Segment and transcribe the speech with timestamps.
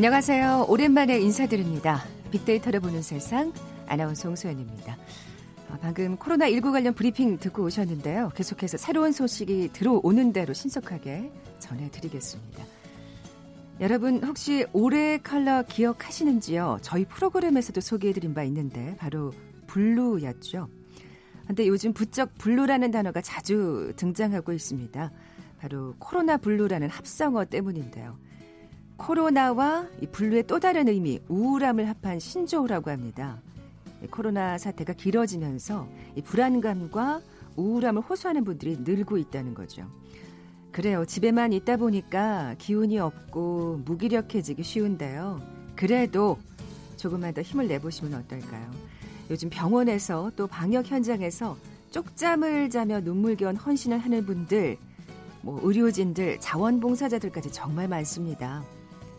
[0.00, 0.64] 안녕하세요.
[0.70, 2.02] 오랜만에 인사드립니다.
[2.30, 3.52] 빅데이터를 보는 세상
[3.86, 4.96] 아나운서 홍소연입니다.
[5.68, 8.30] 아, 방금 코로나19 관련 브리핑 듣고 오셨는데요.
[8.34, 12.64] 계속해서 새로운 소식이 들어오는 대로 신속하게 전해드리겠습니다.
[13.80, 16.78] 여러분 혹시 올해 컬러 기억하시는지요?
[16.80, 19.34] 저희 프로그램에서도 소개해드린 바 있는데 바로
[19.66, 20.70] 블루였죠.
[21.46, 25.12] 근데 요즘 부쩍 블루라는 단어가 자주 등장하고 있습니다.
[25.58, 28.29] 바로 코로나 블루라는 합성어 때문인데요.
[29.00, 33.38] 코로나와 이 블루의 또 다른 의미, 우울함을 합한 신조어라고 합니다.
[34.10, 37.22] 코로나 사태가 길어지면서 이 불안감과
[37.56, 39.86] 우울함을 호소하는 분들이 늘고 있다는 거죠.
[40.70, 41.06] 그래요.
[41.06, 45.40] 집에만 있다 보니까 기운이 없고 무기력해지기 쉬운데요.
[45.74, 46.38] 그래도
[46.96, 48.70] 조금만 더 힘을 내보시면 어떨까요?
[49.30, 51.56] 요즘 병원에서 또 방역 현장에서
[51.90, 54.76] 쪽잠을 자며 눈물겨운 헌신을 하는 분들,
[55.40, 58.62] 뭐 의료진들, 자원봉사자들까지 정말 많습니다.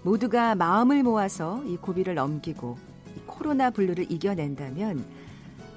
[0.03, 2.77] 모두가 마음을 모아서 이 고비를 넘기고
[3.15, 5.05] 이 코로나 블루를 이겨낸다면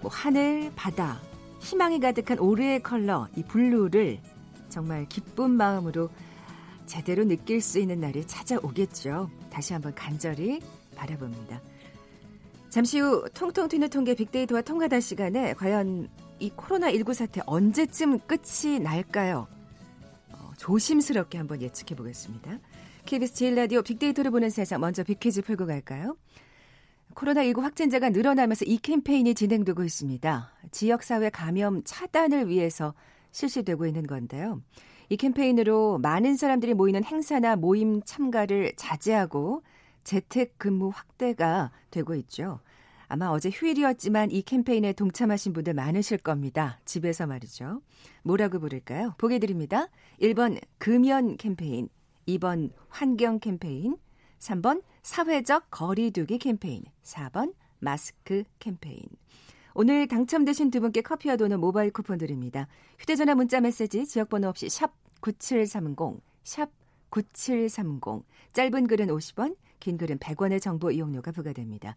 [0.00, 1.20] 뭐 하늘, 바다,
[1.60, 4.20] 희망이 가득한 올해의 컬러 이 블루를
[4.68, 6.10] 정말 기쁜 마음으로
[6.86, 9.30] 제대로 느낄 수 있는 날이 찾아오겠죠.
[9.50, 10.60] 다시 한번 간절히
[10.94, 11.60] 바라봅니다.
[12.68, 16.08] 잠시 후 통통 튀는 통계 빅데이터와 통과다 시간에 과연
[16.40, 19.46] 이 코로나19 사태 언제쯤 끝이 날까요?
[20.32, 22.58] 어, 조심스럽게 한번 예측해 보겠습니다.
[23.06, 26.16] KBS 제일 라디오 빅데이터를 보는 세상 먼저 빅퀴즈 풀고 갈까요?
[27.14, 30.52] 코로나19 확진자가 늘어나면서 이 캠페인이 진행되고 있습니다.
[30.70, 32.94] 지역사회 감염 차단을 위해서
[33.30, 34.62] 실시되고 있는 건데요.
[35.10, 39.62] 이 캠페인으로 많은 사람들이 모이는 행사나 모임 참가를 자제하고
[40.02, 42.60] 재택 근무 확대가 되고 있죠.
[43.06, 46.80] 아마 어제 휴일이었지만 이 캠페인에 동참하신 분들 많으실 겁니다.
[46.86, 47.82] 집에서 말이죠.
[48.22, 49.14] 뭐라고 부를까요?
[49.18, 49.88] 보게 드립니다.
[50.20, 51.88] 1번 금연 캠페인,
[52.26, 53.96] 2번 환경 캠페인,
[54.38, 59.02] 3번 사회적 거리두기 캠페인, 4번 마스크 캠페인.
[59.74, 62.68] 오늘 당첨되신 두 분께 커피와 도는 모바일 쿠폰 드립니다.
[62.98, 66.70] 휴대전화 문자 메시지 지역번호 없이 샵 9730, 샵
[67.10, 68.24] 9730.
[68.52, 71.96] 짧은 글은 50원, 긴 글은 100원의 정보 이용료가 부과됩니다.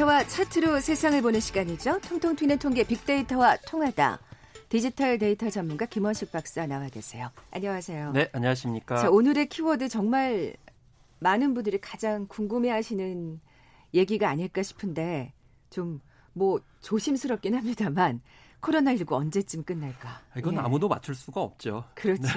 [0.00, 2.00] 데이터와 차트로 세상을 보는 시간이죠.
[2.00, 4.18] 통통 튀는 통계 빅데이터와 통하다.
[4.70, 7.30] 디지털 데이터 전문가 김원식 박사 나와 계세요.
[7.50, 8.12] 안녕하세요.
[8.12, 8.96] 네, 안녕하십니까.
[8.96, 10.54] 자, 오늘의 키워드 정말
[11.18, 13.40] 많은 분들이 가장 궁금해하시는
[13.92, 15.32] 얘기가 아닐까 싶은데
[15.68, 16.00] 좀
[16.32, 18.20] 뭐 조심스럽긴 합니다만
[18.60, 20.20] 코로나19 언제쯤 끝날까?
[20.36, 20.58] 이건 예.
[20.58, 21.84] 아무도 맞출 수가 없죠.
[21.94, 22.28] 그렇죠.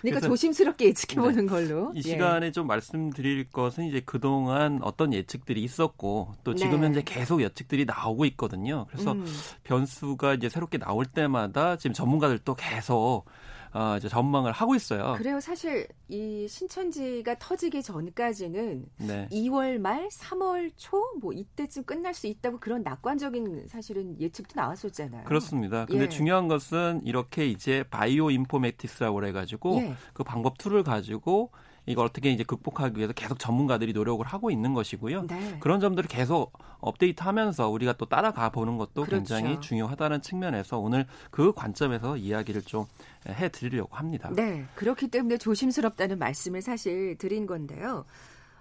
[0.00, 1.52] 그러니까 조심스럽게 예측해보는 네.
[1.52, 1.92] 걸로.
[1.94, 2.02] 이 예.
[2.02, 2.52] 시간에 예.
[2.52, 6.86] 좀 말씀드릴 것은 이제 그동안 어떤 예측들이 있었고 또 지금 네.
[6.86, 8.86] 현재 계속 예측들이 나오고 있거든요.
[8.90, 9.26] 그래서 음.
[9.64, 13.26] 변수가 이제 새롭게 나올 때마다 지금 전문가들도 계속
[13.72, 15.14] 어, 이제 전망을 하고 있어요.
[15.16, 15.38] 그래요.
[15.40, 19.28] 사실 이 신천지가 터지기 전까지는 네.
[19.30, 25.24] 2월 말, 3월 초 뭐 이때쯤 끝날 수 있다고 그런 낙관적인 사실은 예측도 나왔었잖아요.
[25.24, 25.84] 그렇습니다.
[25.86, 26.08] 근데 예.
[26.08, 29.94] 중요한 것은 이렇게 이제 bioinformatics라고 그래 가지고 예.
[30.12, 31.50] 그 방법 툴을 가지고
[31.86, 35.26] 이걸 어떻게 이제 극복하기 위해서 계속 전문가들이 노력을 하고 있는 것이고요.
[35.26, 35.58] 네.
[35.60, 39.16] 그런 점들을 계속 업데이트하면서 우리가 또 따라가 보는 것도 그렇죠.
[39.16, 42.86] 굉장히 중요하다는 측면에서 오늘 그 관점에서 이야기를 좀
[43.28, 44.30] 해드리려고 합니다.
[44.34, 48.04] 네, 그렇기 때문에 조심스럽다는 말씀을 사실 드린 건데요.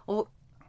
[0.07, 0.23] 어,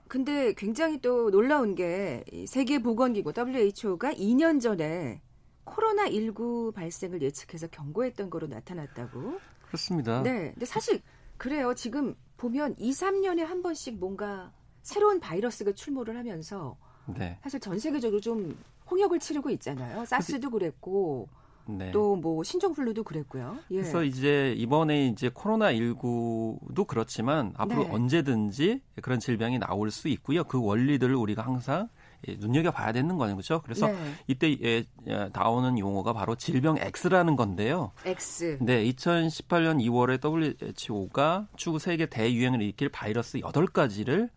[0.08, 5.22] 근데 굉장히 또 놀라운 게 세계보건기구 WHO가 2년 전에
[5.64, 9.38] 코로나19 발생을 예측해서 경고했던 거로 나타났다고.
[9.66, 10.22] 그렇습니다.
[10.22, 10.50] 네.
[10.52, 11.00] 근데 사실
[11.36, 11.74] 그래요.
[11.74, 14.50] 지금 보면 2, 3년에 한 번씩 뭔가
[14.80, 17.38] 새로운 바이러스가 출몰을 하면서 네.
[17.42, 18.56] 사실 전 세계적으로 좀
[18.90, 20.06] 홍역을 치르고 있잖아요.
[20.06, 21.28] 사스도 그랬고
[21.66, 21.90] 네.
[21.92, 23.58] 또뭐 신종플루도 그랬고요.
[23.72, 23.76] 예.
[23.76, 27.90] 그래서 이제 이번에 이제 코로나 19도 그렇지만 앞으로 네.
[27.90, 30.42] 언제든지 그런 질병이 나올 수 있고요.
[30.44, 33.60] 그 원리들을 우리가 항상 예, 눈여겨 봐야 되는 거는 거죠.
[33.62, 34.14] 그래서 네.
[34.26, 37.92] 이때 예, 예, 나오는 용어가 바로 질병 X라는 건데요.
[38.04, 38.58] X.
[38.60, 44.30] 네, 2018년 2월에 WHO가 추후 세계 대유행을 일으킬 바이러스 8가지를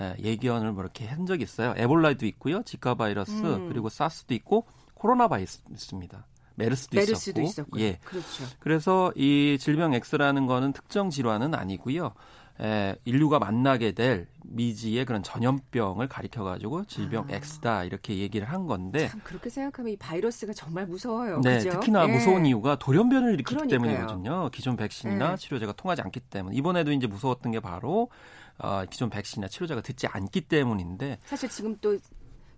[0.00, 1.74] 예, 예견을 뭐 이렇게 한 적이 있어요.
[1.76, 3.68] 에볼라도 있고요, 지카 바이러스 음.
[3.68, 6.26] 그리고 사스도 있고 코로나 바이러스입니다.
[6.56, 7.82] 메르스도, 메르스도 있었고, 있었고요.
[7.82, 7.98] 예.
[8.04, 8.44] 그렇죠.
[8.58, 12.12] 그래서 이 질병 X라는 거는 특정 질환은 아니고요.
[12.60, 17.34] 에, 인류가 만나게 될 미지의 그런 전염병을 가리켜 가지고 질병 아.
[17.34, 21.40] X다 이렇게 얘기를 한 건데 참 그렇게 생각하면 이 바이러스가 정말 무서워요.
[21.42, 21.70] 네, 그죠?
[21.70, 22.12] 특히나 예.
[22.12, 23.80] 무서운 이유가 돌연변을 일으키기 그러니까요.
[23.82, 24.50] 때문이거든요.
[24.50, 25.36] 기존 백신이나 예.
[25.36, 28.10] 치료제가 통하지 않기 때문에 이번에도 이제 무서웠던 게 바로
[28.58, 31.96] 어, 기존 백신이나 치료제가 듣지 않기 때문인데 사실 지금 또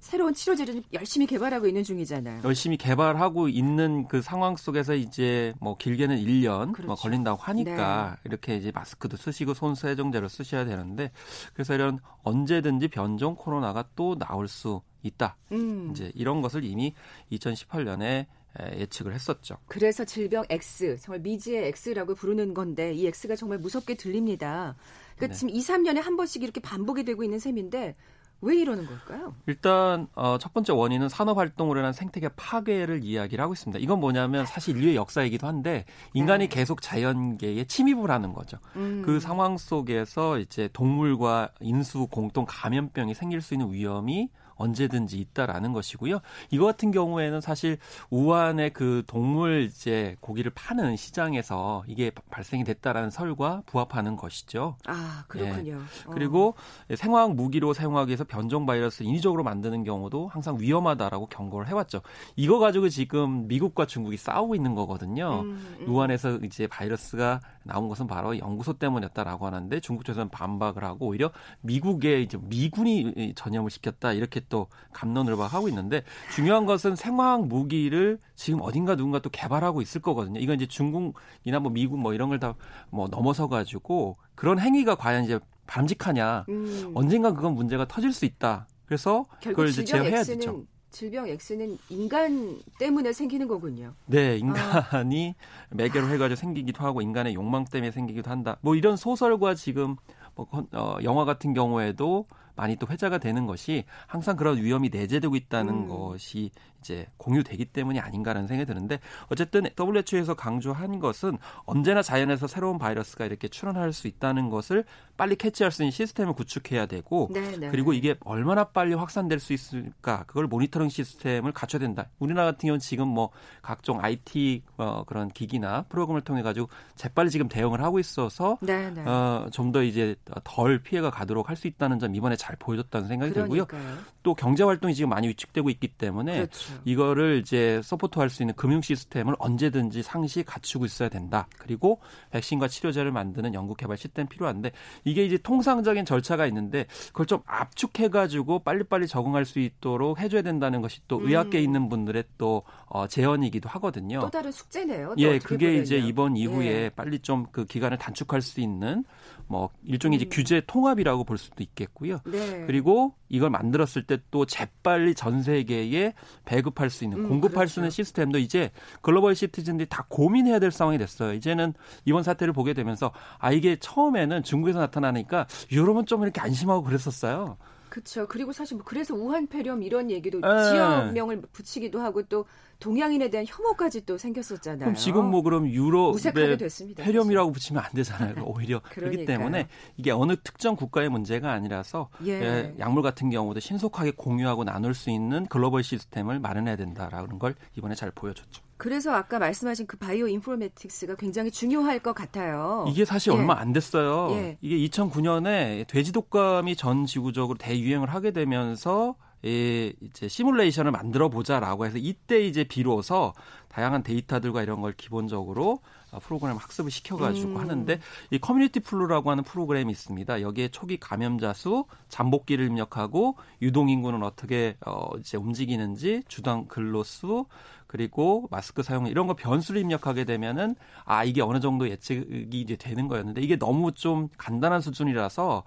[0.02, 2.42] 새로운 치료제를 열심히 개발하고 있는 중이잖아요.
[2.44, 6.86] 열심히 개발하고 있는 그 상황 속에서 이제 뭐 길게는 1년 뭐 그렇죠.
[6.88, 8.20] 뭐 걸린다고 하니까 네.
[8.24, 11.12] 이렇게 이제 마스크도 쓰시고 손 세정제를 쓰셔야 되는데
[11.54, 15.36] 그래서 이런 언제든지 변종 코로나가 또 나올 수 있다.
[15.52, 15.90] 음.
[15.92, 16.94] 이제 이런 것을 이미
[17.30, 18.26] 2018년에
[18.74, 19.56] 예측을 했었죠.
[19.66, 24.74] 그래서 질병 X, 정말 미지의 X라고 부르는 건데 이 X가 정말 무섭게 들립니다.
[25.16, 25.38] 그러니까 네.
[25.38, 27.94] 지금 2, 3년에 한 번씩 이렇게 반복이 되고 있는 셈인데
[28.42, 29.34] 왜 이러는 걸까요?
[29.46, 33.78] 일단 어, 첫 번째 원인은 산업 활동으로 인한 생태계 파괴를 이야기를 하고 있습니다.
[33.78, 36.54] 이건 뭐냐면 사실 인류의 역사이기도 한데 인간이 네.
[36.54, 38.58] 계속 자연계에 침입을 하는 거죠.
[38.76, 39.02] 음.
[39.04, 44.28] 그 상황 속에서 이제 동물과 인수 공동 감염병이 생길 수 있는 위험이
[44.62, 46.20] 언제든지 있다라는 것이고요.
[46.50, 47.78] 이거 같은 경우에는 사실
[48.10, 54.76] 우한의 그 동물 이제 고기를 파는 시장에서 이게 발생이 됐다라는 설과 부합하는 것이죠.
[54.86, 55.78] 아 그렇군요.
[55.78, 56.10] 예.
[56.12, 56.54] 그리고
[56.90, 56.94] 어.
[56.94, 62.02] 생화학 무기로 사용하기 위해서 변종 바이러스 인위적으로 만드는 경우도 항상 위험하다라고 경고를 해왔죠.
[62.36, 65.40] 이거 가지고 지금 미국과 중국이 싸우고 있는 거거든요.
[65.42, 65.88] 음, 음.
[65.88, 71.30] 우한에서 이제 바이러스가 나온 것은 바로 연구소 때문이었다라고 하는데 중국 쪽에서는 반박을 하고 오히려
[71.60, 76.02] 미국의 이제 미군이 전염을 시켰다 이렇게 또 감론을 박하고 있는데
[76.34, 80.38] 중요한 것은 생화학 무기를 지금 어딘가 누군가 또 개발하고 있을 거거든요.
[80.40, 82.54] 이건 이제 중국이나 뭐 미국 뭐 이런 걸 다
[82.90, 86.92] 뭐 넘어서 가지고 그런 행위가 과연 이제 바람직하냐 음.
[86.94, 88.66] 언젠가 그건 문제가 터질 수 있다.
[88.84, 90.64] 그래서 그걸 이제 제어해야 되죠.
[90.90, 93.94] 질병 X는 인간 때문에 생기는 거군요.
[94.04, 95.74] 네, 인간이 아.
[95.74, 98.58] 매개로 해가지고 생기기도 하고 인간의 욕망 때문에 생기기도 한다.
[98.60, 99.96] 뭐 이런 소설과 지금
[100.34, 105.74] 뭐 어, 영화 같은 경우에도 많이 또 회자가 되는 것이 항상 그런 위험이 내재되고 있다는
[105.74, 105.88] 음.
[105.88, 106.50] 것이
[106.80, 113.48] 이제 공유되기 때문이 아닌가라는 생각이 드는데 어쨌든 WHO에서 강조한 것은 언제나 자연에서 새로운 바이러스가 이렇게
[113.48, 114.84] 출현할 수 있다는 것을
[115.16, 117.56] 빨리 캐치할 수 있는 시스템을 구축해야 되고 네네.
[117.58, 117.70] 네.
[117.70, 122.08] 그리고 이게 얼마나 빨리 확산될 수 있을까 그걸 모니터링 시스템을 갖춰야 된다.
[122.18, 123.30] 우리나라 같은 경우는 지금 뭐
[123.62, 129.02] 각종 IT 어, 그런 기기나 프로그램을 통해 가지고 재빨리 지금 대응을 하고 있어서 네, 네.
[129.06, 130.14] 어, 좀 더 이제
[130.44, 133.66] 덜 피해가 가도록 할 수 있다는 점 이번에 잘 보여줬다는 생각이 그러니까요.
[133.66, 133.98] 들고요.
[134.22, 136.66] 또 경제 활동이 지금 많이 위축되고 있기 때문에 그렇죠.
[136.68, 136.82] 그렇죠.
[136.84, 141.46] 이거를 이제 서포트할 수 있는 금융 시스템을 언제든지 상시 갖추고 있어야 된다.
[141.58, 142.00] 그리고
[142.30, 144.72] 백신과 치료제를 만드는 연구 개발 시스템 필요한데
[145.04, 150.80] 이게 이제 통상적인 절차가 있는데 그걸 좀 압축해 가지고 빨리빨리 적응할 수 있도록 해줘야 된다는
[150.80, 151.26] 것이 또 음.
[151.26, 154.20] 의학계에 있는 분들의 또 어, 제언이기도 하거든요.
[154.20, 155.14] 또 다른 숙제네요.
[155.18, 155.82] 예, 그게 보면요.
[155.82, 156.90] 이제 이번 이후에 예.
[156.94, 159.04] 빨리 좀 그 기간을 단축할 수 있는
[159.46, 160.30] 뭐 일종의 이제 음.
[160.30, 162.20] 규제 통합이라고 볼 수도 있겠고요.
[162.24, 162.64] 네.
[162.66, 167.74] 그리고 이걸 만들었을 때 또 재빨리 전 세계에 배급할 수 있는 음, 공급할 그렇죠.
[167.74, 168.70] 수 있는 시스템도 이제
[169.02, 171.34] 글로벌 시티즌들이 다 고민해야 될 상황이 됐어요.
[171.34, 171.74] 이제는
[172.04, 177.58] 이번 사태를 보게 되면서 아 이게 처음에는 중국에서 나타나니까 유럽은 좀 이렇게 안심하고 그랬었어요.
[177.90, 178.26] 그렇죠.
[178.26, 180.70] 그리고 사실 뭐 그래서 우한 폐렴 이런 얘기도 네.
[180.70, 182.46] 지역명을 붙이기도 하고 또
[182.82, 184.80] 동양인에 대한 혐오까지 또 생겼었잖아요.
[184.80, 186.58] 그럼 지금 뭐 그럼 유럽의
[186.96, 188.34] 폐렴이라고 붙이면 안 되잖아요.
[188.44, 192.32] 오히려 그렇기 때문에 이게 어느 특정 국가의 문제가 아니라서 예.
[192.32, 192.74] 예.
[192.80, 198.10] 약물 같은 경우도 신속하게 공유하고 나눌 수 있는 글로벌 시스템을 마련해야 된다라는 걸 이번에 잘
[198.10, 198.62] 보여줬죠.
[198.78, 202.84] 그래서 아까 말씀하신 그 bioinformatics가 굉장히 중요할 것 같아요.
[202.88, 203.36] 이게 사실 예.
[203.36, 204.32] 얼마 안 됐어요.
[204.32, 204.58] 예.
[204.60, 211.98] 이게 2009년에 돼지 독감이 전 지구적으로 대유행을 하게 되면서 이 이제 시뮬레이션을 만들어 보자라고 해서
[211.98, 213.32] 이때 이제 비로소
[213.68, 215.80] 다양한 데이터들과 이런 걸 기본적으로
[216.22, 217.56] 프로그램 학습을 시켜가지고 음.
[217.56, 217.98] 하는데
[218.30, 220.42] 이 Community Flu라고 하는 프로그램이 있습니다.
[220.42, 227.46] 여기에 초기 감염자 수, 잠복기를 입력하고 유동 인구는 어떻게 어 이제 움직이는지, 주당 근로 수,
[227.92, 233.06] 그리고 마스크 사용 이런 거 변수를 입력하게 되면은 아 이게 어느 정도 예측이 이제 되는
[233.06, 235.62] 거였는데 이게 너무 좀 간단한 수준이라서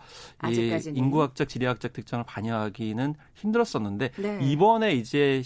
[0.49, 4.39] 이 인구학적 지리학적 특징을 반영하기는 힘들었었는데 네.
[4.41, 5.43] 이번에 이제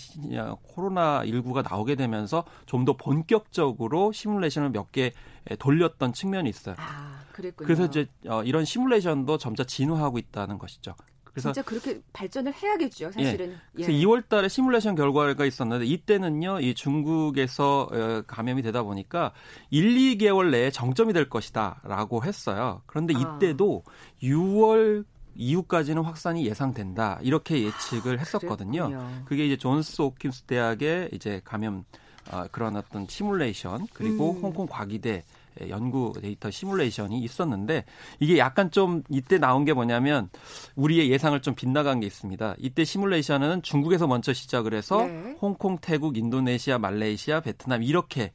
[0.63, 5.11] 코로나 19가 나오게 되면서 좀 더 본격적으로 시뮬레이션을 몇 개
[5.59, 6.75] 돌렸던 측면이 있어요.
[6.77, 7.19] 아.
[7.65, 10.95] 그래서 이제 어, 이런 시뮬레이션도 점차 진화하고 있다는 것이죠.
[11.31, 13.23] 그래서 진짜 그렇게 발전을 해야겠죠, 예.
[13.23, 13.51] 사실은.
[13.51, 13.57] 예.
[13.73, 13.97] 그래서 예.
[13.97, 19.33] 2월 달에 시뮬레이션 결과가 있었는데 이때는요, 이 중국에서 어, 감염이 되다 보니까
[19.69, 22.81] 1, 2개월 내에 정점이 될 것이다라고 했어요.
[22.85, 23.37] 그런데 아.
[23.37, 23.91] 이때도 아.
[24.23, 25.05] 6월
[25.35, 27.19] 이후까지는 확산이 예상된다.
[27.21, 28.89] 이렇게 예측을 아, 했었거든요.
[28.89, 31.85] 그 그게 이제 존스 홉킨스 대학의 이제 감염
[32.31, 34.41] 어, 그런 어떤 시뮬레이션 그리고 음.
[34.41, 35.23] 홍콩 과기대
[35.67, 37.85] 연구 데이터 시뮬레이션이 있었는데
[38.19, 40.29] 이게 약간 좀 이때 나온 게 뭐냐면
[40.75, 42.55] 우리의 예상을 좀 빗나간 게 있습니다.
[42.59, 45.35] 이때 시뮬레이션은 중국에서 먼저 시작을 해서 네.
[45.41, 48.31] 홍콩, 태국, 인도네시아, 말레이시아, 베트남 이렇게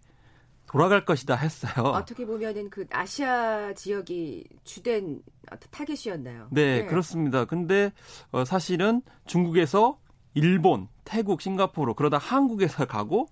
[0.66, 1.84] 돌아갈 것이다 했어요.
[1.86, 5.22] 어떻게 보면은 그 아시아 지역이 주된
[5.70, 6.48] 타겟이었나요?
[6.50, 6.86] 네, 네.
[6.86, 7.44] 그렇습니다.
[7.44, 7.92] 근데
[8.32, 9.98] 어, 사실은 중국에서
[10.34, 13.28] 일본, 태국, 싱가포르 그러다 한국에서 가고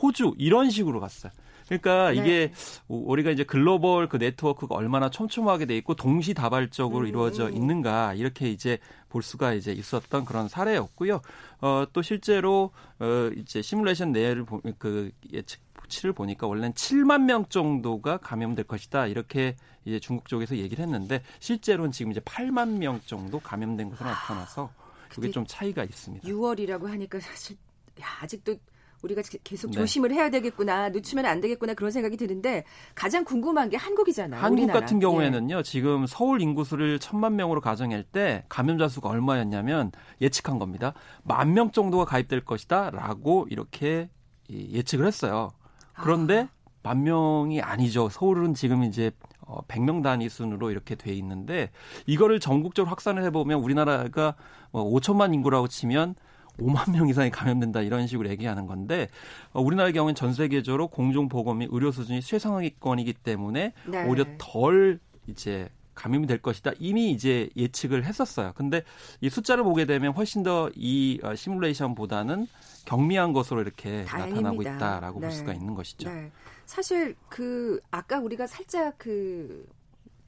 [0.00, 1.32] 호주 이런 식으로 갔어요.
[1.66, 2.16] 그러니까 네.
[2.16, 2.52] 이게
[2.88, 7.08] 우리가 이제 글로벌 그 네트워크가 얼마나 촘촘하게 돼 있고 동시다발적으로 음.
[7.08, 8.78] 이루어져 있는가 이렇게 이제
[9.08, 11.20] 볼 수가 이제 있었던 그런 사례였고요.
[11.60, 14.44] 어, 또 실제로 어, 이제 시뮬레이션 내를
[14.78, 21.22] 그 예측치를 보니까 원래는 7만 명 정도가 감염될 것이다 이렇게 이제 중국 쪽에서 얘기를 했는데
[21.40, 24.70] 실제로는 지금 이제 8만 명 정도 감염된 것으로 나타나서
[25.08, 26.26] 그게 좀 차이가 있습니다.
[26.28, 27.56] 6월이라고 하니까 사실
[28.00, 28.56] 야, 아직도
[29.04, 29.74] 우리가 계속 네.
[29.78, 34.40] 조심을 해야 되겠구나, 늦추면 안 되겠구나 그런 생각이 드는데 가장 궁금한 게 한국이잖아요.
[34.40, 34.80] 한국 우리나라.
[34.80, 35.62] 같은 경우에는요, 예.
[35.62, 40.94] 지금 서울 인구수를 천만 명으로 가정할 때 감염자 수가 얼마였냐면 예측한 겁니다.
[41.22, 44.08] 만 명 정도가 가입될 것이다라고 이렇게
[44.50, 45.52] 예측을 했어요.
[45.94, 46.64] 그런데 아.
[46.82, 48.08] 만 명이 아니죠.
[48.08, 51.70] 서울은 지금 이제 어, 100명 단위 순으로 이렇게 돼 있는데
[52.06, 54.34] 이거를 전국적으로 확산을 해보면 우리나라가
[54.72, 56.14] 뭐 5천만 인구라고 치면
[56.58, 59.08] 5만 명 이상이 감염된다 이런 식으로 얘기하는 건데
[59.52, 64.04] 어, 우리나라의 경우는 전 세계적으로 공중 보건 및 의료 수준이 최상위권이기 때문에 네.
[64.06, 66.72] 오히려 덜 이제 감염이 될 것이다.
[66.78, 68.52] 이미 이제 예측을 했었어요.
[68.56, 68.82] 근데
[69.20, 72.46] 이 숫자를 보게 되면 훨씬 더이 어, 시뮬레이션보다는
[72.84, 74.50] 경미한 것으로 이렇게 다행입니다.
[74.50, 75.26] 나타나고 있다라고 네.
[75.28, 76.10] 볼 수가 있는 것이죠.
[76.10, 76.30] 네.
[76.66, 79.66] 사실 그 아까 우리가 살짝 그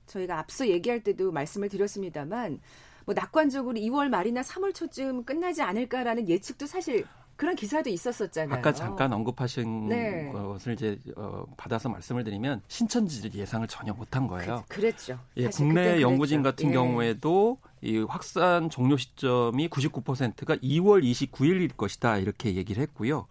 [0.06, 2.60] 저희가 앞서 얘기할 때도 말씀을 드렸습니다만
[3.06, 8.58] 뭐 낙관적으로 2월 말이나 3월 초쯤 끝나지 않을까라는 예측도 사실 그런 기사도 있었었잖아요.
[8.58, 10.30] 아까 잠깐 언급하신 네.
[10.32, 14.64] 것을 이제 어, 받아서 말씀을 드리면 신천지 예상을 전혀 못한 거예요.
[14.68, 16.72] 그, 랬죠 예, 국내 연구진 같은 예.
[16.72, 23.26] 경우에도 이 확산 종료 시점이 99%가 2월 29일일 것이다 이렇게 얘기를 했고요.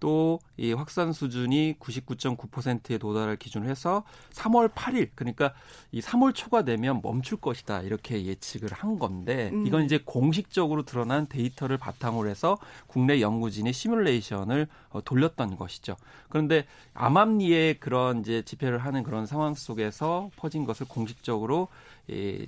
[0.00, 5.52] 또 이 확산 수준이 99.9%에 도달할 기준으로 해서 3월 8일 그러니까
[5.90, 9.66] 이 3월 초가 되면 멈출 것이다 이렇게 예측을 한 건데 음.
[9.66, 15.96] 이건 이제 공식적으로 드러난 데이터를 바탕으로 해서 국내 연구진의 시뮬레이션을 어, 돌렸던 것이죠.
[16.28, 21.93] 그런데 암암리에 그런 이제 집회를 하는 그런 상황 속에서 퍼진 것을 공식적으로 예,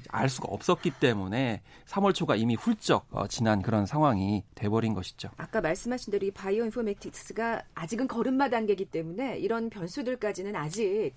[0.09, 5.31] 알 수가 없었기 때문에 3월 초가 이미 훌쩍 어, 지난 그런 상황이 돼버린 것이죠.
[5.37, 11.13] 아까 말씀하신 대로 이 바이오 인포메틱스가 아직은 걸음마 단계이기 때문에 이런 변수들까지는 아직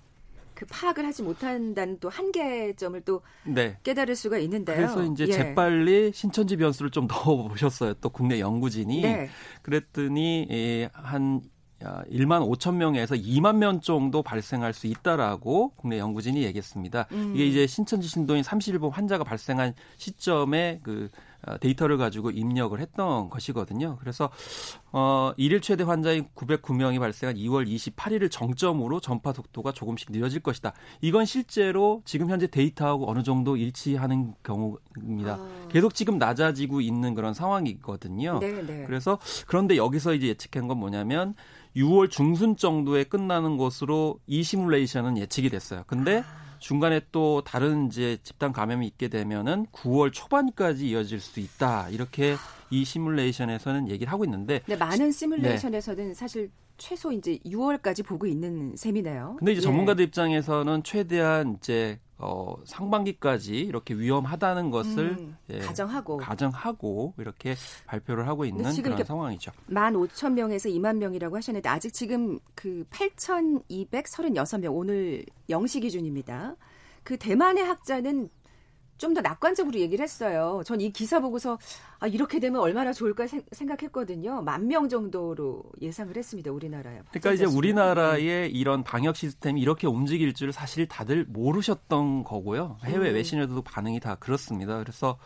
[0.54, 3.78] 그 파악을 하지 못한다는 또 한계점을 또 네.
[3.82, 4.76] 깨달을 수가 있는데요.
[4.76, 5.32] 그래서 이제 예.
[5.32, 7.94] 재빨리 신천지 변수를 좀 더 보셨어요.
[7.94, 9.30] 또 국내 연구진이 네.
[9.62, 11.40] 그랬더니 예, 한
[11.80, 17.06] 1만 5천 명에서 2만 명 정도 발생할 수 있다라고 국내 연구진이 얘기했습니다.
[17.12, 17.32] 음.
[17.34, 21.08] 이게 이제 신천지 신도인 31번 환자가 발생한 시점에 그
[21.46, 23.96] 어, 데이터를 가지고 입력을 했던 것이거든요.
[24.00, 24.30] 그래서
[24.92, 30.74] 어 일일 최대 환자인 909명이 발생한 2월 28일을 정점으로 전파 속도가 조금씩 느려질 것이다.
[31.00, 35.34] 이건 실제로 지금 현재 데이터하고 어느 정도 일치하는 경우입니다.
[35.34, 35.68] 아.
[35.70, 38.38] 계속 지금 낮아지고 있는 그런 상황이거든요.
[38.40, 38.62] 네네.
[38.62, 38.84] 네.
[38.86, 41.34] 그래서 그런데 여기서 이제 예측한 건 뭐냐면
[41.76, 45.84] 6월 중순 정도에 끝나는 것으로 이 시뮬레이션은 예측이 됐어요.
[45.86, 46.50] 근데 아.
[46.58, 51.88] 중간에 또 다른 이제 집단 감염이 있게 되면은 9월 초반까지 이어질 수 있다.
[51.88, 52.36] 이렇게
[52.70, 56.14] 이 시뮬레이션에서는 얘기를 하고 있는데 네, 많은 시뮬레이션에서는 네.
[56.14, 59.36] 사실 최소 이제 6월까지 보고 있는 셈이네요.
[59.38, 59.62] 근데 이제 예.
[59.62, 67.54] 전문가들 입장에서는 최대한 이제 어, 상반기까지 이렇게 위험하다는 것을 음, 예, 가정하고 가정하고 이렇게
[67.86, 69.52] 발표를 하고 있는 그런 상황이죠.
[69.70, 76.56] 1만 5천 명에서 2만 명이라고 하셨는데 아직 지금 그 8,236명 오늘 0시 기준입니다.
[77.02, 78.28] 그 대만의 학자는
[79.00, 80.62] 좀 더 낙관적으로 얘기를 했어요.
[80.64, 81.58] 전 이 기사 보고서
[81.98, 84.42] 아, 이렇게 되면 얼마나 좋을까 생 각했거든요.
[84.42, 86.52] 만 명 정도로 예상을 했습니다.
[86.52, 87.00] 우리나라에.
[87.10, 88.46] 그러니까 이제 우리나라의 네.
[88.46, 92.76] 이런 방역 시스템이 이렇게 움직일 줄 사실 다들 모르셨던 거고요.
[92.84, 93.14] 해외 음.
[93.14, 94.78] 외신에도 반응이 다 그렇습니다.
[94.78, 95.18] 그래서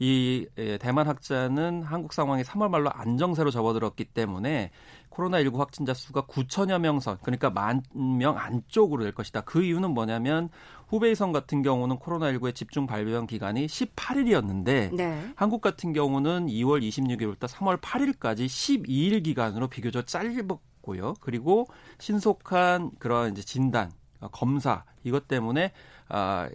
[0.00, 4.70] 이 예, 대만 학자는 한국 상황이 3월 말로 안정세로 접어들었기 때문에
[5.18, 9.40] 코로나19 확진자 수가 9천여 명 선, 그러니까 만 명 안쪽으로 될 것이다.
[9.42, 10.48] 그 이유는 뭐냐면
[10.88, 15.32] 후베이성 같은 경우는 코로나19의 집중 발병 기간이 18일이었는데 네.
[15.34, 21.14] 한국 같은 경우는 2월 26일부터 3월 8일까지 12일 기간으로 비교적 짧았고요.
[21.20, 21.66] 그리고
[21.98, 23.90] 신속한 그런 이제 진단
[24.32, 25.72] 검사 이것 때문에
[26.08, 26.48] 아,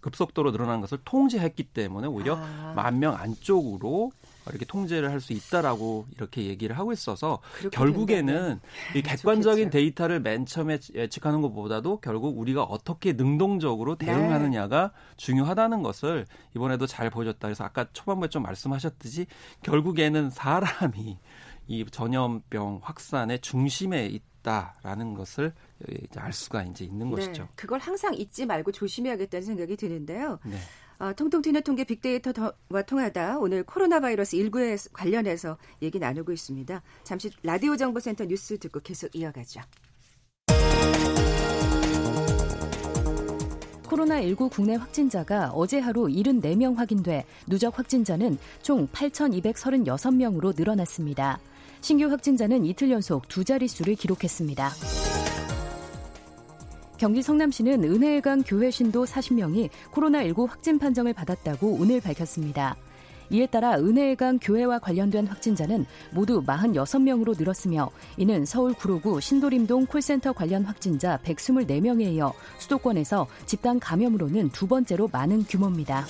[0.00, 2.72] 급속도로 늘어난 것을 통제했기 때문에 오히려 아.
[2.76, 4.12] 만명 안쪽으로
[4.50, 7.40] 이렇게 통제를 할 수 있다라고 이렇게 얘기를 하고 있어서
[7.72, 8.60] 결국에는
[8.94, 9.70] 이 객관적인 좋겠죠.
[9.70, 14.06] 데이터를 맨 처음에 예측하는 것보다도 결국 우리가 어떻게 능동적으로 네.
[14.06, 15.16] 대응하느냐가 네.
[15.16, 17.48] 중요하다는 것을 이번에도 잘 보여줬다.
[17.48, 19.26] 그래서 아까 초반부에 좀 말씀하셨듯이
[19.62, 21.18] 결국에는 사람이
[21.66, 25.54] 이 전염병 확산의 중심에 있다라는 것을
[26.16, 27.48] 알 수가 이제 있는 네, 것이죠.
[27.56, 30.38] 그걸 항상 잊지 말고 조심해야겠다는 생각이 드는데요.
[30.44, 30.56] 네.
[30.98, 36.82] 어, 통통 튀는 통계 빅데이터와 통하다 오늘 코로나 바이러스 19에 관련해서 얘기 나누고 있습니다.
[37.02, 39.60] 잠시 라디오 정보센터 뉴스 듣고 계속 이어가죠.
[43.84, 51.38] 코로나19 국내 확진자가 어제 하루 74명 확인돼 누적 확진자는 총 8,236명으로 늘어났습니다.
[51.80, 54.70] 신규 확진자는 이틀 연속 두 자릿수를 기록했습니다.
[56.96, 62.76] 경기 성남시는 은혜강 교회 신도 40명이 코로나19 확진 판정을 받았다고 오늘 밝혔습니다.
[63.30, 70.64] 이에 따라 은혜강 교회와 관련된 확진자는 모두 46명으로 늘었으며 이는 서울 구로구 신도림동 콜센터 관련
[70.64, 76.06] 확진자 124명에 이어 수도권에서 집단 감염으로는 두 번째로 많은 규모입니다.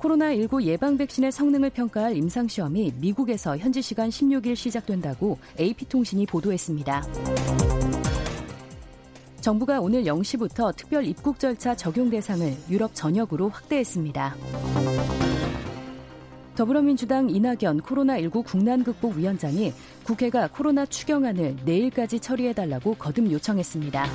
[0.00, 7.69] 코로나19 예방 백신의 성능을 평가할 임상시험이 미국에서 현지 시간 16일 시작된다고 AP통신이 보도했습니다.
[9.40, 14.36] 정부가 오늘 0시부터 특별 입국 절차 적용 대상을 유럽 전역으로 확대했습니다.
[16.56, 19.72] 더불어민주당 이낙연 코로나19 국난극복 위원장이
[20.04, 24.06] 국회가 코로나 추경안을 내일까지 처리해달라고 거듭 요청했습니다.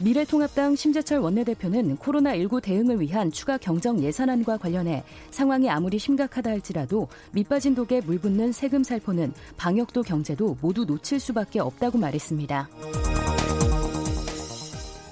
[0.00, 7.74] 미래통합당 심재철 원내대표는 코로나19 대응을 위한 추가 경정 예산안과 관련해 상황이 아무리 심각하다 할지라도 밑빠진
[7.74, 12.68] 독에 물붓는 세금 살포는 방역도 경제도 모두 놓칠 수밖에 없다고 말했습니다.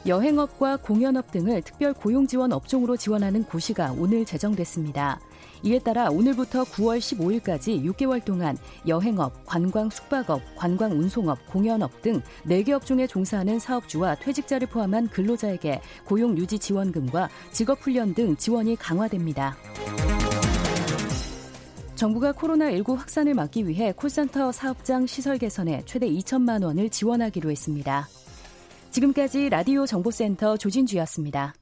[0.06, 5.20] 여행업과 공연업 등을 특별 고용 지원 업종으로 지원하는 고시가 오늘 제정됐습니다.
[5.64, 12.70] 이에 따라 오늘부터 9월 15일까지 6개월 동안 여행업, 관광 숙박업, 관광 운송업, 공연업 등 4개
[12.70, 19.56] 업종에 종사하는 사업주와 퇴직자를 포함한 근로자에게 고용 유지 지원금과 직업 훈련 등 지원이 강화됩니다.
[21.96, 28.06] 정부가 코로나19 확산을 막기 위해 콜센터 사업장 시설 개선에 최대 2천만 원을 지원하기로 했습니다.
[28.96, 31.52] 지금까지 라디오 정보센터 조진주였습니다.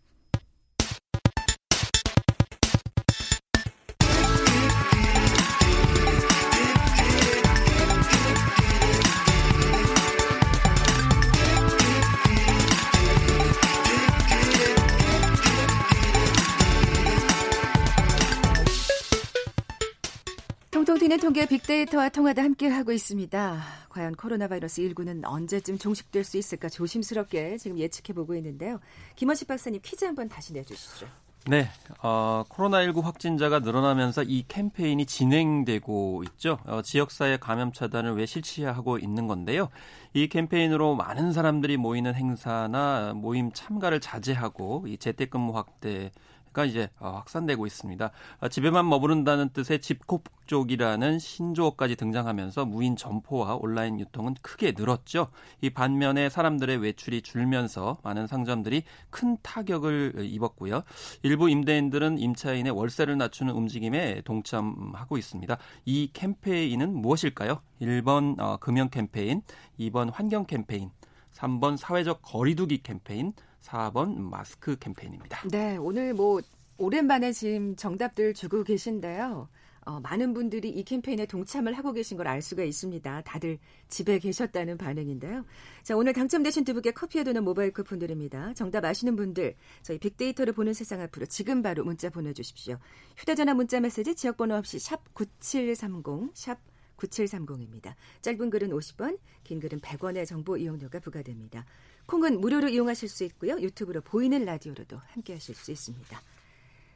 [21.35, 23.61] 통계 빅데이터와 통하다 함께하고 있습니다.
[23.89, 28.79] 과연 코로나 바이러스 19는 언제쯤 종식될 수 있을까 조심스럽게 지금 예측해보고 있는데요.
[29.17, 31.09] 김원식 박사님 퀴즈 한번 다시 내주시죠.
[31.47, 31.67] 네,
[32.05, 36.59] 어, 코로나19 확진자가 늘어나면서 이 캠페인이 진행되고 있죠.
[36.67, 39.71] 어, 지역사회 감염 차단을 왜 실시하고 있는 건데요.
[40.13, 46.13] 이 캠페인으로 많은 사람들이 모이는 행사나 모임 참가를 자제하고 이 재택근무 확대
[46.55, 48.11] 가 이제 어, 확산되고 있습니다.
[48.41, 55.29] 어, 집에만 머무른다는 뜻의 집콕족이라는 신조어까지 등장하면서 무인 점포와 온라인 유통은 크게 늘었죠.
[55.61, 60.85] 이 반면에 사람들의 외출이 줄면서 많은 상점들이 큰 타격을 입었고요.
[61.25, 65.59] 일부 임대인들은 임차인의 월세를 낮추는 움직임에 동참하고 있습니다.
[65.85, 67.61] 이 캠페인은 무엇일까요?
[67.83, 69.43] 1번 어, 금연 캠페인,
[69.81, 70.91] 2번 환경 캠페인,
[71.33, 73.33] 3번 사회적 거리두기 캠페인,
[73.65, 75.49] 4번 마스크 캠페인입니다.
[75.49, 76.41] 네, 오늘 뭐
[76.77, 79.49] 오랜만에 지금 정답들 주고 계신데요.
[79.87, 83.21] 어, 많은 분들이 이 캠페인에 동참을 하고 계신 걸 알 수가 있습니다.
[83.23, 85.45] 다들 집에 계셨다는 반응인데요.
[85.83, 88.53] 자, 오늘 당첨되신 두 분께 커피에 도는 모바일 쿠폰 드립니다.
[88.55, 92.79] 정답 아시는 분들, 저희 빅데이터를 보는 세상 앞으로 지금 바로 문자 보내주십시오.
[93.19, 96.59] 휴대전화 문자 메시지 지역번호 없이 샵 9730, 샵
[96.97, 97.95] 9730입니다.
[98.23, 101.65] 짧은 글은 50원, 긴 글은 100원의 정보 이용료가 부과됩니다.
[102.07, 103.61] 콩은 무료로 이용하실 수 있고요.
[103.61, 106.21] 유튜브로 보이는 라디오로도 함께 하실 수 있습니다.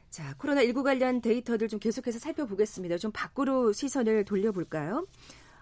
[0.09, 2.97] 자, 코로나19 관련 데이터들 좀 계속해서 살펴보겠습니다.
[2.97, 5.07] 좀 밖으로 시선을 돌려볼까요?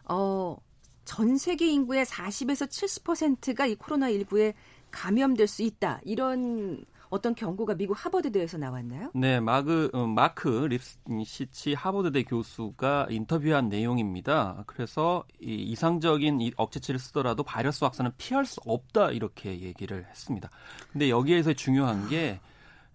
[0.06, 0.58] 어,
[1.04, 4.54] 전 세계 인구의 40에서 70%가 이 코로나19에
[4.92, 6.02] 감염될 수 있다.
[6.04, 9.12] 이런 어떤 경고가 미국 하버드대에서 나왔나요?
[9.14, 10.68] 네, 마그, 어, 마크
[11.06, 14.64] 립시치 하버드대 교수가 인터뷰한 내용입니다.
[14.68, 20.50] 그래서 이 이상적인 이 억제치를 쓰더라도 바이러스 확산은 피할 수 없다 이렇게 얘기를 했습니다.
[20.92, 22.40] 근데 여기에서 중요한 게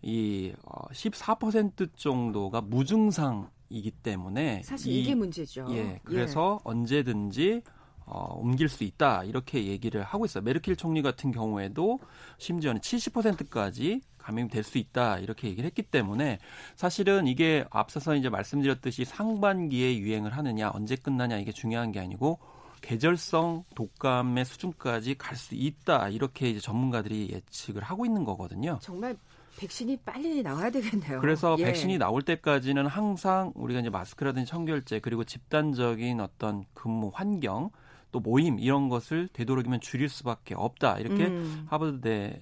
[0.02, 5.66] 이 14% 어, 정도가 무증상 이기 때문에 사실 이 게 문제죠.
[5.70, 6.68] 예, 그래서 예.
[6.68, 7.62] 언제든지
[8.06, 10.42] 어, 옮길 수 있다 이렇게 얘기를 하고 있어요.
[10.44, 11.98] 메르켈 총리 같은 경우에도
[12.38, 16.38] 심지어는 70%까지 감염이 될 수 있다 이렇게 얘기를 했기 때문에
[16.76, 22.38] 사실은 이게 앞서서 이제 말씀드렸듯이 상반기에 유행을 하느냐 언제 끝나냐 이게 중요한 게 아니고
[22.82, 28.78] 계절성 독감의 수준까지 갈 수 있다 이렇게 이제 전문가들이 예측을 하고 있는 거거든요.
[28.82, 29.16] 정말
[29.56, 31.20] 백신이 빨리 나와야 되겠네요.
[31.20, 31.64] 그래서 예.
[31.64, 37.70] 백신이 나올 때까지는 항상 우리가 이제 마스크라든지 청결제 그리고 집단적인 어떤 근무 환경
[38.12, 41.66] 또 모임 이런 것을 되도록이면 줄일 수밖에 없다 이렇게 음.
[41.68, 42.40] 하버드대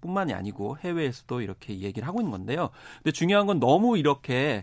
[0.00, 2.70] 뿐만이 아니고 해외에서도 이렇게 얘기를 하고 있는 건데요.
[2.98, 4.62] 근데 중요한 건 너무 이렇게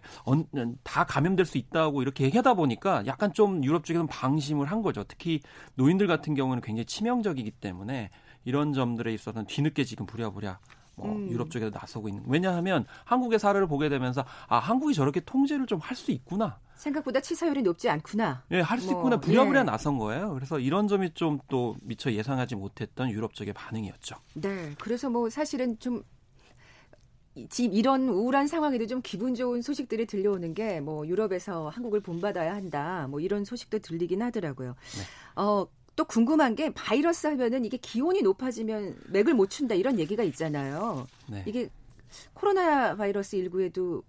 [0.84, 5.04] 다 감염될 수 있다고 이렇게 얘기하다 보니까 약간 좀 유럽 쪽에서는 방심을 한 거죠.
[5.04, 5.42] 특히
[5.76, 8.10] 노인들 같은 경우는 굉장히 치명적이기 때문에
[8.46, 10.60] 이런 점들에 있어서는 뒤늦게 지금 부랴부랴
[10.96, 11.30] 뭐 음.
[11.30, 12.24] 유럽 쪽에서 나서고 있는.
[12.28, 16.60] 왜냐하면 한국의 사례를 보게 되면서 아 한국이 저렇게 통제를 좀 할 수 있구나.
[16.76, 18.44] 생각보다 치사율이 높지 않구나.
[18.52, 19.20] 예, 할수 뭐, 있구나.
[19.20, 19.64] 부랴부랴 예.
[19.64, 20.34] 나선 거예요.
[20.34, 24.16] 그래서 이런 점이 좀 또 미처 예상하지 못했던 유럽 쪽의 반응이었죠.
[24.36, 24.74] 네.
[24.80, 26.04] 그래서 뭐 사실은 좀
[27.50, 33.08] 지금 이런 우울한 상황에도 좀 기분 좋은 소식들이 들려오는 게 뭐 유럽에서 한국을 본받아야 한다.
[33.10, 34.76] 뭐 이런 소식도 들리긴 하더라고요.
[34.98, 35.42] 네.
[35.42, 41.08] 어, 또 궁금한 게 바이러스 하면은 이게 기온이 높아지면 맥을 못 춘다 이런 얘기가 있잖아요.
[41.28, 41.44] 네.
[41.46, 41.70] 이게
[42.34, 44.04] 코로나 바이러스 19에도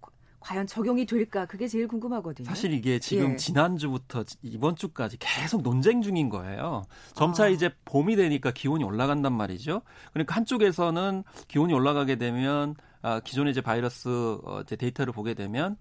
[0.45, 2.47] 과연 적용이 될까 그게 제일 궁금하거든요.
[2.47, 3.37] 사실 이게 지금 예.
[3.37, 6.85] 지난주부터 이번 주까지 계속 논쟁 중인 거예요.
[7.15, 7.49] 점차 아.
[7.49, 9.81] 이제 봄이 되니까 기온이 올라간단 말이죠.
[10.13, 15.79] 그러니까 한쪽에서는 기온이 올라가게 되면 아, 기존의 이제 바이러스 어, 이제 데이터를 보게 되면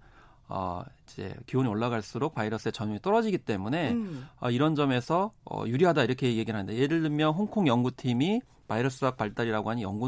[0.48, 4.28] 어, 이제 기온이 올라갈수록 바이러스의 전염이 떨어지기 때문에 음.
[4.40, 9.82] 어, 이런 점에서 어, 유리하다 이렇게 얘기를 하는데 예를 들면 홍콩 연구팀이 바이러스학 발달이라고 하는
[9.82, 10.04] 연구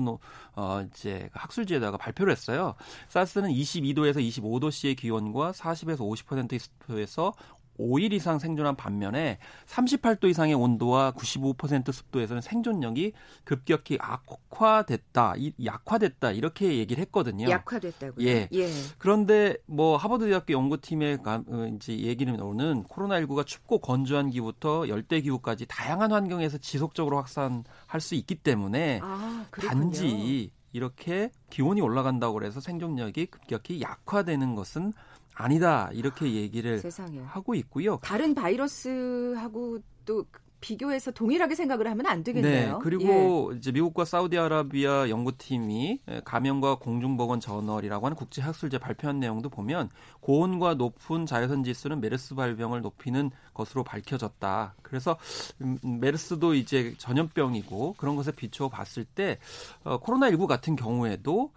[0.55, 2.75] 어 이제 학술지에다가 발표를 했어요.
[3.09, 7.33] 사스는 22도에서 25도씨의 기온과 40에서 50%의 습도에서
[7.79, 13.13] 5일 이상 생존한 반면에 38도 이상의 온도와 95% 습도에서는 생존력이
[13.45, 15.35] 급격히 악화됐다,
[15.65, 17.49] 약화됐다 이렇게 얘기를 했거든요.
[17.49, 18.27] 약화됐다고요?
[18.27, 18.49] 예.
[18.53, 18.69] 예.
[18.99, 26.13] 그런데 뭐 하버드 대학교 연구팀의 어, 이제 얘기로는 코로나19가 춥고 건조한 기후부터 열대 기후까지 다양한
[26.13, 34.55] 환경에서 지속적으로 확산할 수 있기 때문에 아, 단지 이렇게 기온이 올라간다고 해서 생존력이 급격히 약화되는
[34.55, 34.93] 것은
[35.37, 37.21] 아니다 이렇게 얘기를 세상에.
[37.21, 37.99] 하고 있고요.
[38.03, 40.25] 다른 바이러스하고 또
[40.61, 42.73] 비교해서 동일하게 생각을 하면 안 되겠네요.
[42.73, 43.59] 네, 그리고 예.
[43.59, 51.27] 이제 미국과 사우디아라비아 연구팀이 감염과 공중보건 저널이라고 하는 국제 학술제 발표한 내용도 보면 고온과 높은
[51.27, 54.75] 자외선 지수는 메르스 발병을 높이는 것으로 밝혀졌다.
[54.83, 55.19] 그래서
[55.61, 59.39] 음, 메르스도 이제 전염병이고 그런 것에 비추어 봤을 때
[59.85, 61.51] 어, 코로나 19 같은 경우에도 어,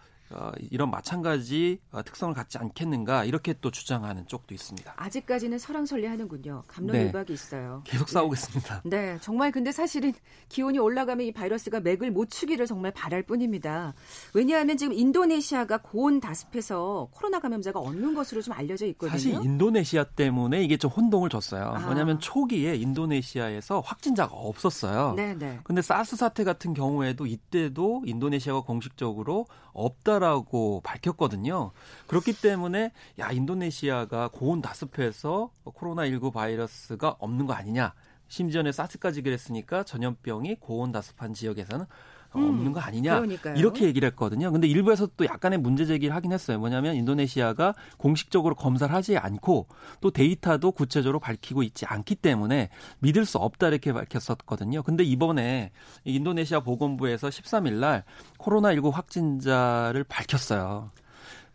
[0.70, 4.94] 이런 마찬가지 어, 특성을 갖지 않겠는가 이렇게 또 주장하는 쪽도 있습니다.
[4.96, 6.64] 아직까지는 설왕설래하는군요.
[6.68, 7.08] 감론 네.
[7.08, 7.82] 유박이 있어요.
[7.86, 8.36] 계속 싸우고
[8.84, 8.90] 네.
[8.90, 10.14] 네, 정말 근데 사실은
[10.50, 13.94] 기온이 올라가면 이 바이러스가 맥을 못 추기를 정말 바랄 뿐입니다.
[14.34, 19.18] 왜냐하면 지금 인도네시아가 고온 다습해서 코로나 감염자가 없는 것으로 좀 알려져 있거든요.
[19.18, 21.74] 사실 인도네시아 때문에 이게 좀 혼동을 줬어요.
[21.76, 21.88] 아.
[21.90, 25.14] 왜냐하면 초기에 인도네시아에서 확진자가 없었어요.
[25.16, 25.60] 네, 네.
[25.64, 30.19] 근데 사스 사태 같은 경우에도 이때도 인도네시아가 공식적으로 없다.
[30.20, 31.72] 있다라고 밝혔거든요.
[32.08, 37.94] 그렇기 때문에 야 인도네시아가 고온 다습해서 코로나19 바이러스가 없는 거 아니냐.
[38.28, 41.86] 심지어는 사스까지 그랬으니까 전염병이 고온 다습한 지역에서는
[42.36, 43.56] 음, 없는 거 아니냐 그러니까요.
[43.56, 44.52] 이렇게 얘기를 했거든요.
[44.52, 46.60] 근데 일부에서 또 약간의 문제 제기를 하긴 했어요.
[46.60, 49.68] 뭐냐면 인도네시아가 공식적으로 검사를 하지 않고
[50.02, 54.84] 또 데이터도 구체적으로 밝히고 있지 않기 때문에 믿을 수 없다 이렇게 밝혔었거든요.
[54.84, 55.72] 근데 이번에
[56.04, 58.04] 인도네시아 보건부에서 13일 날
[58.38, 60.92] 코로나19 확진자를 밝혔어요.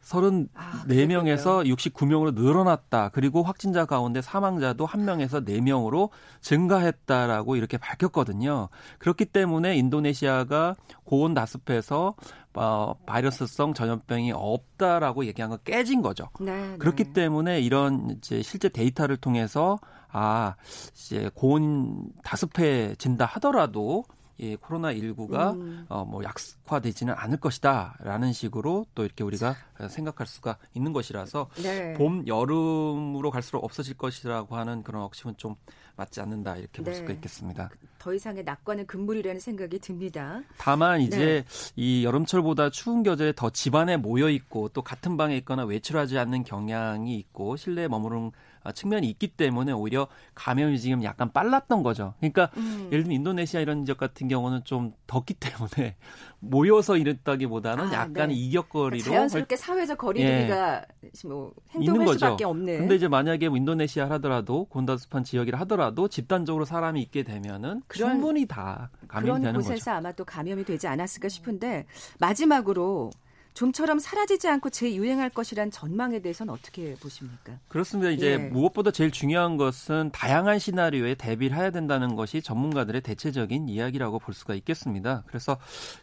[0.05, 3.11] 34명에서 아, 69명으로 늘어났다.
[3.11, 8.69] 그리고 확진자 가운데 사망자도 1명에서 4명으로 증가했다라고 이렇게 밝혔거든요.
[8.99, 12.15] 그렇기 때문에 인도네시아가 고온 다습해서
[12.55, 16.29] 어, 바이러스성 전염병이 없다라고 얘기한 건 깨진 거죠.
[16.41, 16.79] 네, 네.
[16.79, 19.79] 그렇기 때문에 이런 이제 실제 데이터를 통해서
[20.13, 20.55] 아,
[20.95, 24.05] 이제 고온 다습해진다 하더라도
[24.39, 25.87] 이 코로나 19가 음.
[25.89, 29.55] 어뭐 약화되지는 않을 것이다라는 식으로 또 이렇게 우리가
[29.89, 31.95] 생각할 수가 있는 것이라서 네.
[31.95, 35.55] 봄 여름으로 갈수록 없어질 것이라고 하는 그런 억측은 좀
[35.97, 36.99] 맞지 않는다 이렇게 볼 네.
[36.99, 37.71] 수가 있겠습니다.
[37.99, 40.43] 더 이상의 낙관은 금물이라는 생각이 듭니다.
[40.59, 41.73] 다만 이제 네.
[41.77, 47.17] 이 여름철보다 추운 겨울에 더 집안에 모여 있고 또 같은 방에 있거나 외출하지 않는 경향이
[47.17, 48.33] 있고 실내에 머무른
[48.73, 52.15] 측면이 있기 때문에 오히려 감염이 지금 약간 빨랐던 거죠.
[52.19, 52.89] 그러니까 음.
[52.91, 55.97] 예를 들면 인도네시아 이런 지역 같은 경우는 좀 덥기 때문에
[56.41, 58.35] 모여서 이랬다기보다는 아, 약간 네.
[58.35, 61.29] 이격거리로 그러니까 자연스럽게 사회적 거리두기가 예.
[61.29, 62.79] 뭐 행동할 수밖에 없는.
[62.79, 68.91] 근데 이제 만약에 인도네시아 하더라도 곤다스판 지역이라 하더라도 집단적으로 사람이 있게 되면은 그런, 충분히 다
[69.09, 69.65] 감염이 되는 거죠.
[69.65, 71.87] 그런 곳에서 아마 또 감염이 되지 않았을까 싶은데
[72.19, 73.11] 마지막으로
[73.55, 77.59] 좀처럼 사라지지 않고 재유행할 것이란 전망에 대해서는 어떻게 보십니까?
[77.69, 78.11] 그렇습니다.
[78.11, 78.37] 이제 예.
[78.37, 84.55] 무엇보다 제일 중요한 것은 다양한 시나리오에 대비를 해야 된다는 것이 전문가들의 대체적인 이야기라고 볼 수가
[84.55, 85.23] 있겠습니다.
[85.29, 85.57] 그래서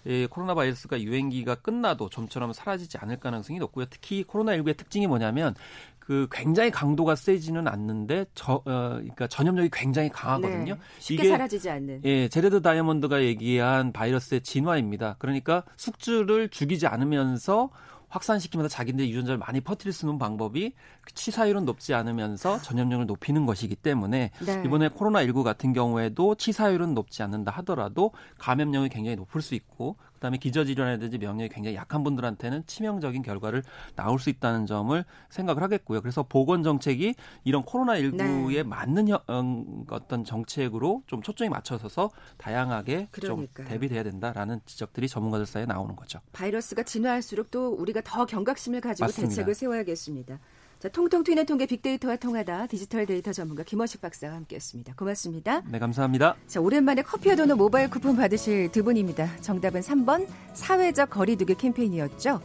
[0.06, 3.86] 이 코로나 바이러스가 유행기가 끝나도 좀처럼 사라지지 않을 가능성이 높고요.
[3.90, 5.54] 특히 코로나19의 특징이 뭐냐면
[6.02, 10.74] 그 굉장히 강도가 세지는 않는데 저 어, 그러니까 전염력이 굉장히 강하거든요.
[10.74, 12.02] 네, 쉽게 이게, 사라지지 않는.
[12.04, 15.16] 예, 제레드 다이아몬드가 얘기한 바이러스의 진화입니다.
[15.20, 17.70] 그러니까 숙주를 죽이지 않으면서
[18.10, 20.74] 확산시키면서 자기네 유전자를 많이 퍼뜨릴 수 있는 방법이
[21.14, 24.64] 치사율은 높지 않으면서 전염력을 높이는 것이기 때문에 네.
[24.66, 30.38] 이번에 코로나 19 같은 경우에도 치사율은 높지 않는다 하더라도 감염력이 굉장히 높을 수 있고 그다음에
[30.38, 33.64] 기저질환이라든지 명령이 굉장히 약한 분들한테는 치명적인 결과를
[33.96, 36.02] 나올 수 있다는 점을 생각을 하겠고요.
[36.02, 38.64] 그래서 보건 정책이 이런 코로나 19에 네.
[38.64, 43.48] 맞는 음, 어떤 정책으로 좀 초점이 맞춰서서 다양하게 그러니까요.
[43.58, 46.20] 좀 대비돼야 된다라는 지적들이 전문가들 사이에 나오는 거죠.
[46.34, 49.30] 바이러스가 진화할수록 또 우리가 더 경각심을 가지고 맞습니다.
[49.30, 50.40] 대책을 세워야겠습니다.
[50.82, 54.96] 자, 통통 튀는 통계 빅데이터와 통하다 디지털 데이터 전문가 김원식 박사와 함께했습니다.
[54.96, 55.62] 고맙습니다.
[55.70, 56.36] 네, 감사합니다.
[56.48, 59.30] 자, 오랜만에 커피와 도넛 모바일 쿠폰 받으실 두 분입니다.
[59.41, 62.41] 정답은 3번 사회적 거리두기 캠페인이었죠.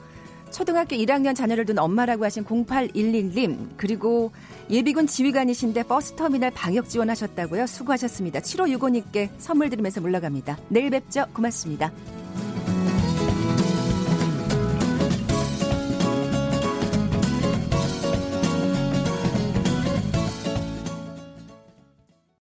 [0.52, 4.30] 초등학교 1학년 자녀를 둔 엄마라고 하신 0811님 그리고
[4.68, 7.66] 예비군 지휘관이신데 버스터미널 방역 지원하셨다고요.
[7.66, 8.40] 수고하셨습니다.
[8.40, 10.58] 7565님께 선물 드리면서 물러갑니다.
[10.68, 11.24] 내일 뵙죠.
[11.32, 11.90] 고맙습니다.